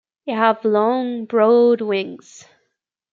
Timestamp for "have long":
0.31-1.25